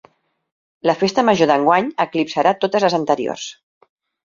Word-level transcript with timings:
La 0.89 0.95
festa 1.01 1.25
major 1.27 1.51
d'enguany 1.51 1.93
eclipsarà 2.07 2.55
totes 2.67 2.89
les 2.89 2.99
anteriors. 3.03 3.49